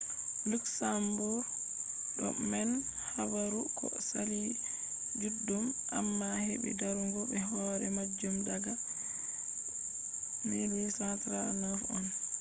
luxembourg 0.49 1.45
do 2.17 2.27
mari 2.51 2.75
habaru 3.15 3.61
ko 3.77 3.85
saali 4.07 4.41
juddum 5.21 5.65
amma 5.99 6.27
hebi 6.45 6.71
darugo 6.81 7.19
be 7.29 7.37
hore 7.49 7.87
majum 7.97 8.35
daga 8.49 8.73
1839 10.47 11.89
on 11.97 12.05